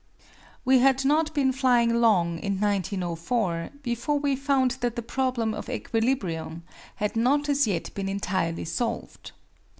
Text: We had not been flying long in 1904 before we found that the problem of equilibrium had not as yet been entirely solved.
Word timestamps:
We 0.65 0.79
had 0.79 1.05
not 1.05 1.31
been 1.35 1.51
flying 1.51 1.93
long 2.01 2.39
in 2.39 2.59
1904 2.59 3.69
before 3.83 4.17
we 4.17 4.35
found 4.35 4.71
that 4.81 4.95
the 4.95 5.03
problem 5.03 5.53
of 5.53 5.69
equilibrium 5.69 6.63
had 6.95 7.15
not 7.15 7.47
as 7.47 7.67
yet 7.67 7.93
been 7.93 8.09
entirely 8.09 8.65
solved. 8.65 9.31